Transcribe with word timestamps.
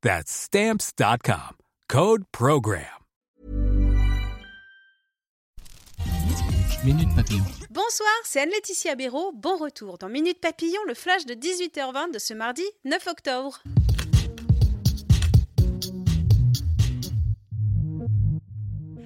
That's 0.00 0.30
Stamps.com. 0.30 1.56
Code 1.88 2.22
PROGRAM. 2.30 2.84
Minute 6.84 7.08
Papillon. 7.16 7.44
Bonsoir, 7.70 8.08
c'est 8.22 8.40
Anne-Laetitia 8.40 8.94
Béraud. 8.94 9.32
Bon 9.34 9.56
retour 9.56 9.98
dans 9.98 10.08
Minute 10.08 10.40
Papillon, 10.40 10.80
le 10.86 10.94
flash 10.94 11.26
de 11.26 11.34
18h20 11.34 12.12
de 12.12 12.20
ce 12.20 12.32
mardi 12.32 12.62
9 12.84 13.08
octobre. 13.08 13.60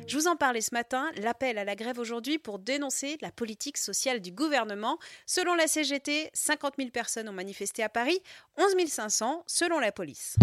Je 0.07 0.19
vous 0.19 0.27
en 0.27 0.37
parlais 0.37 0.61
ce 0.61 0.75
matin, 0.75 1.11
l'appel 1.17 1.57
à 1.57 1.65
la 1.65 1.75
grève 1.75 1.99
aujourd'hui 1.99 2.39
pour 2.39 2.59
dénoncer 2.59 3.17
la 3.23 3.33
politique 3.33 3.79
sociale 3.79 4.21
du 4.21 4.31
gouvernement. 4.31 4.99
Selon 5.25 5.55
la 5.55 5.69
CGT, 5.69 6.29
50 6.35 6.75
000 6.77 6.91
personnes 6.91 7.31
ont 7.31 7.33
manifesté 7.33 7.83
à 7.83 7.89
Paris, 7.89 8.21
11 8.59 8.75
500 8.87 9.45
selon 9.47 9.79
la 9.81 9.91
police. 9.91 10.37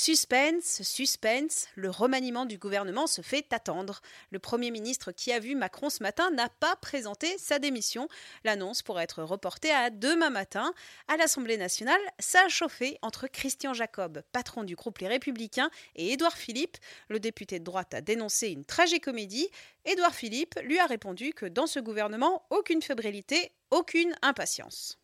Suspense, 0.00 0.82
suspense, 0.84 1.66
le 1.74 1.90
remaniement 1.90 2.46
du 2.46 2.56
gouvernement 2.56 3.08
se 3.08 3.20
fait 3.20 3.52
attendre. 3.52 4.00
Le 4.30 4.38
Premier 4.38 4.70
ministre 4.70 5.10
qui 5.10 5.32
a 5.32 5.40
vu 5.40 5.56
Macron 5.56 5.90
ce 5.90 6.04
matin 6.04 6.30
n'a 6.30 6.48
pas 6.48 6.76
présenté 6.76 7.36
sa 7.36 7.58
démission. 7.58 8.08
L'annonce 8.44 8.82
pourrait 8.82 9.02
être 9.02 9.24
reportée 9.24 9.72
à 9.72 9.90
demain 9.90 10.30
matin. 10.30 10.72
À 11.08 11.16
l'Assemblée 11.16 11.56
nationale, 11.56 12.00
ça 12.20 12.44
a 12.44 12.48
chauffé 12.48 12.96
entre 13.02 13.26
Christian 13.26 13.74
Jacob, 13.74 14.22
patron 14.30 14.62
du 14.62 14.76
groupe 14.76 14.98
Les 14.98 15.08
Républicains, 15.08 15.68
et 15.96 16.12
Édouard 16.12 16.36
Philippe. 16.36 16.76
Le 17.08 17.18
député 17.18 17.58
de 17.58 17.64
droite 17.64 17.92
a 17.92 18.00
dénoncé 18.00 18.50
une 18.50 18.64
tragécomédie. 18.64 19.48
Édouard 19.84 20.14
Philippe 20.14 20.60
lui 20.62 20.78
a 20.78 20.86
répondu 20.86 21.32
que 21.32 21.46
dans 21.46 21.66
ce 21.66 21.80
gouvernement, 21.80 22.46
aucune 22.50 22.82
fébrilité, 22.82 23.50
aucune 23.72 24.14
impatience. 24.22 24.96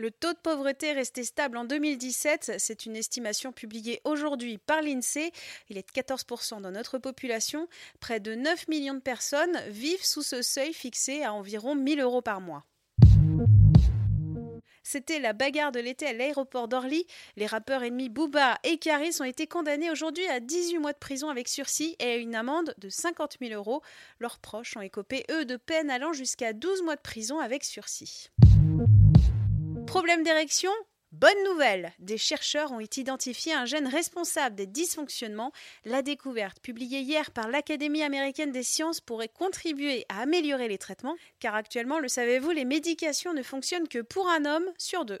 Le 0.00 0.12
taux 0.12 0.32
de 0.32 0.38
pauvreté 0.38 0.86
est 0.86 0.92
resté 0.92 1.24
stable 1.24 1.56
en 1.56 1.64
2017. 1.64 2.52
C'est 2.58 2.86
une 2.86 2.94
estimation 2.94 3.50
publiée 3.50 4.00
aujourd'hui 4.04 4.56
par 4.56 4.80
l'INSEE. 4.80 5.32
Il 5.70 5.76
est 5.76 5.88
de 5.92 6.00
14% 6.00 6.60
dans 6.60 6.70
notre 6.70 6.98
population. 6.98 7.66
Près 7.98 8.20
de 8.20 8.36
9 8.36 8.68
millions 8.68 8.94
de 8.94 9.00
personnes 9.00 9.58
vivent 9.66 10.04
sous 10.04 10.22
ce 10.22 10.40
seuil 10.40 10.72
fixé 10.72 11.24
à 11.24 11.32
environ 11.34 11.74
1000 11.74 11.98
euros 11.98 12.22
par 12.22 12.40
mois. 12.40 12.64
C'était 14.84 15.18
la 15.18 15.32
bagarre 15.32 15.72
de 15.72 15.80
l'été 15.80 16.06
à 16.06 16.12
l'aéroport 16.12 16.68
d'Orly. 16.68 17.04
Les 17.36 17.46
rappeurs 17.46 17.82
ennemis 17.82 18.08
Booba 18.08 18.58
et 18.62 18.78
Caris 18.78 19.16
ont 19.18 19.24
été 19.24 19.48
condamnés 19.48 19.90
aujourd'hui 19.90 20.26
à 20.28 20.38
18 20.38 20.78
mois 20.78 20.92
de 20.92 20.98
prison 20.98 21.28
avec 21.28 21.48
sursis 21.48 21.96
et 21.98 22.04
à 22.04 22.16
une 22.16 22.36
amende 22.36 22.72
de 22.78 22.88
50 22.88 23.38
000 23.40 23.52
euros. 23.52 23.82
Leurs 24.20 24.38
proches 24.38 24.76
ont 24.76 24.80
écopé, 24.80 25.24
eux, 25.32 25.44
de 25.44 25.56
peine 25.56 25.90
allant 25.90 26.12
jusqu'à 26.12 26.52
12 26.52 26.82
mois 26.84 26.94
de 26.94 27.00
prison 27.00 27.40
avec 27.40 27.64
sursis. 27.64 28.30
Problème 29.88 30.22
d'érection? 30.22 30.70
Bonne 31.12 31.42
nouvelle 31.44 31.94
Des 31.98 32.18
chercheurs 32.18 32.72
ont 32.72 32.80
identifié 32.80 33.54
un 33.54 33.64
gène 33.64 33.86
responsable 33.86 34.54
des 34.54 34.66
dysfonctionnements. 34.66 35.50
La 35.86 36.02
découverte, 36.02 36.60
publiée 36.60 37.00
hier 37.00 37.30
par 37.30 37.48
l'Académie 37.48 38.02
américaine 38.02 38.52
des 38.52 38.62
sciences, 38.62 39.00
pourrait 39.00 39.30
contribuer 39.30 40.04
à 40.10 40.20
améliorer 40.20 40.68
les 40.68 40.76
traitements, 40.76 41.16
car 41.40 41.54
actuellement, 41.54 42.00
le 42.00 42.08
savez-vous, 42.08 42.50
les 42.50 42.66
médications 42.66 43.32
ne 43.32 43.42
fonctionnent 43.42 43.88
que 43.88 44.00
pour 44.00 44.28
un 44.28 44.44
homme 44.44 44.70
sur 44.76 45.06
deux. 45.06 45.20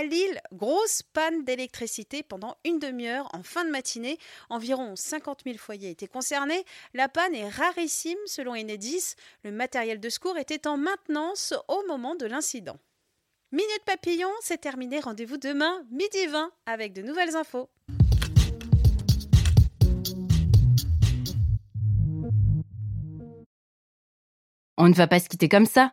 À 0.00 0.02
Lille, 0.02 0.40
grosse 0.54 1.02
panne 1.02 1.44
d'électricité 1.44 2.22
pendant 2.22 2.56
une 2.64 2.78
demi-heure 2.78 3.28
en 3.34 3.42
fin 3.42 3.66
de 3.66 3.70
matinée. 3.70 4.16
Environ 4.48 4.96
50 4.96 5.42
000 5.44 5.58
foyers 5.58 5.90
étaient 5.90 6.06
concernés. 6.06 6.64
La 6.94 7.10
panne 7.10 7.34
est 7.34 7.50
rarissime 7.50 8.16
selon 8.24 8.54
Enedis. 8.54 9.14
Le 9.44 9.52
matériel 9.52 10.00
de 10.00 10.08
secours 10.08 10.38
était 10.38 10.66
en 10.66 10.78
maintenance 10.78 11.52
au 11.68 11.84
moment 11.86 12.14
de 12.14 12.24
l'incident. 12.24 12.78
Minute 13.52 13.82
Papillon, 13.84 14.30
c'est 14.40 14.62
terminé. 14.62 15.00
Rendez-vous 15.00 15.36
demain, 15.36 15.84
midi 15.90 16.26
20, 16.28 16.50
avec 16.64 16.94
de 16.94 17.02
nouvelles 17.02 17.36
infos. 17.36 17.68
On 24.78 24.88
ne 24.88 24.94
va 24.94 25.06
pas 25.06 25.20
se 25.20 25.28
quitter 25.28 25.50
comme 25.50 25.66
ça. 25.66 25.92